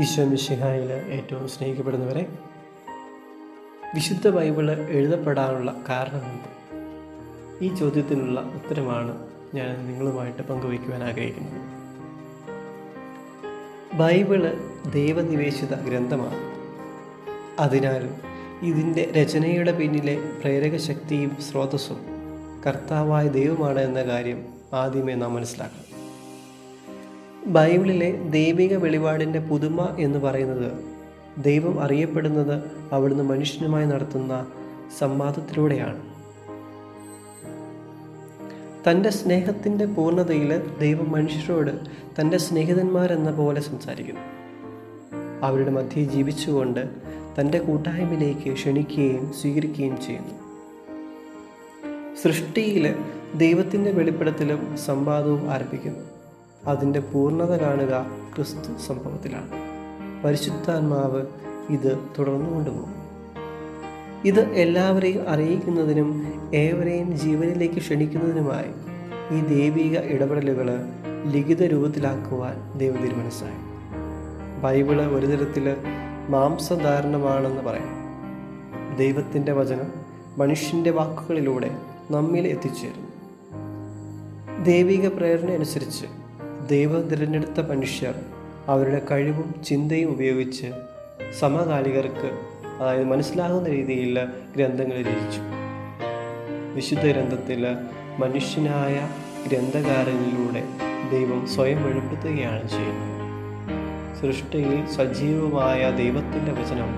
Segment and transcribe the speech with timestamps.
[0.00, 2.26] ഈശോ മിശിഹായിൽ ഏറ്റവും സ്നേഹിക്കപ്പെടുന്നവരെ
[3.94, 6.50] വിശുദ്ധ ബൈബിൾ എഴുതപ്പെടാനുള്ള കാരണമെന്ത്?
[7.64, 11.60] ഈ ചോദ്യത്തിനുള്ള ഉത്തരമാണ് ഞാൻ നിങ്ങളുമായിട്ട് പങ്കുവയ്ക്കുവാൻ ആഗ്രഹിക്കുന്നത്.
[13.96, 16.38] ബൈബിൾ ദൈവനിവേശിത ഗ്രന്ഥമാണ്.
[17.60, 18.08] അതിനാൽ
[18.62, 22.00] ഇതിന്റെ രചനയുടെ പിന്നിലെ പ്രേരക ശക്തിയും സ്രോതസ്സും
[22.66, 25.97] കർത്താവായ ദൈവമാണ് എന്ന കാര്യം ആദ്യമേ നാം മനസ്സിലാക്കണം.
[27.48, 30.72] ബൈബിളിലെ ദൈവിക വെളിപാടിന്റെ പുതുമ എന്ന് പറയുന്നത്
[31.42, 32.62] ദൈവം അറിയപ്പെടുന്നത്
[32.92, 34.46] അവിടുന്ന് മനുഷ്യനുമായി നടത്തുന്ന
[34.98, 36.08] സംവാദത്തിലൂടെയാണ്.
[38.90, 41.70] തന്റെ സ്നേഹത്തിന്റെ പൂർണതയിൽ ദൈവം മനുഷ്യരോട്
[42.20, 44.20] തന്റെ സ്നേഹിതന്മാരെന്ന പോലെ സംസാരിക്കുന്നു.
[45.42, 46.88] അവരുടെ മധ്യേ ജീവിച്ചുകൊണ്ട്
[47.40, 50.34] തന്റെ കൂട്ടായ്മയിലേക്ക് ക്ഷണിക്കുകയും സ്വീകരിക്കുകയും ചെയ്യുന്നു.
[52.22, 52.94] സൃഷ്ടിയിൽ
[53.34, 56.17] ദൈവത്തിന്റെ വെളിപ്പെടുത്തലും സംവാദവും ആരംഭിക്കുന്നു.
[56.66, 58.06] അതിന്റെ പൂർണത കാണുക
[58.36, 59.50] ക്രിസ്തു സംഭവത്തിലാണ്.
[60.24, 61.26] പരിശുദ്ധാത്മാവ്
[61.70, 62.98] ഇത് തുടർന്നു കൊണ്ടുപോകും.
[64.24, 68.70] ഇത് എല്ലാവരെയും അറിയിക്കുന്നതിനും ഏവരെയും ജീവനിലേക്ക് ക്ഷണിക്കുന്നതിനുമായി
[69.34, 70.70] ഈ ദൈവിക ഇടപെടലുകൾ
[71.30, 73.68] ലിഖിത രൂപത്തിലാക്കുവാൻ ദൈവം തീരുമാനിച്ചായി
[74.62, 75.76] ബൈബിൾ ഒരു തരത്തിൽ
[76.28, 77.98] മാംസധാരണമാണെന്ന് പറയാം.
[78.96, 79.92] ദൈവത്തിന്റെ വചനം
[80.38, 81.70] മനുഷ്യന്റെ വാക്കുകളിലൂടെ
[82.10, 83.08] നമ്മിൽ എത്തിച്ചേരുന്നു.
[84.64, 86.06] ദൈവിക പ്രേരണ അനുസരിച്ച്
[86.70, 88.14] ദൈവം തിരഞ്ഞെടുത്ത മനുഷ്യർ
[88.68, 90.66] അവരുടെ കഴിവും ചിന്തയും ഉപയോഗിച്ച്
[91.38, 92.30] സമകാലികർക്ക്
[92.80, 94.18] അതായത് മനസ്സിലാകുന്ന രീതിയിൽ
[94.56, 95.40] ഗ്രന്ഥങ്ങൾ രചിച്ചു.
[96.74, 97.66] വിശുദ്ധ ഗ്രന്ഥത്തിൽ
[98.18, 99.08] മനുഷ്യനായ
[99.48, 100.64] ഗ്രന്ഥകാരനിലൂടെ
[101.10, 103.18] ദൈവം സ്വയം വെളിപ്പെടുത്തുകയാണ് ചെയ്യുന്നത്.
[104.20, 106.90] സൃഷ്ടിയിൽ സജീവമായ ദൈവത്തിന്റെ വചനം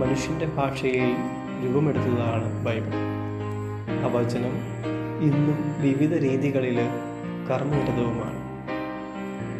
[0.00, 1.16] മനുഷ്യന്റെ ഭാഷയിൽ
[1.64, 2.94] രൂപമെടുത്തതാണ് ബൈബിൾ.
[4.02, 4.56] ആ വചനം
[5.22, 6.78] ഇന്നും വിവിധ രീതികളിൽ
[7.50, 8.39] കർമ്മനിരതവുമാണ്.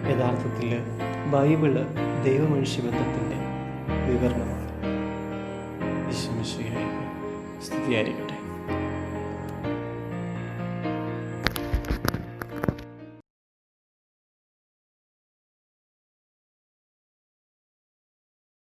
[0.09, 0.71] യഥാർത്ഥത്തിൽ
[1.31, 1.73] ബൈബിൾ
[2.25, 3.39] ദൈവമനുഷ്യ ബന്ധത്തിന്റെ
[4.11, 4.67] വിവരണമാണ്.
[6.09, 6.89] വിശ്വമിശ്വയായി
[7.65, 8.40] സ്ഥിതിയായിരിക്കട്ടെ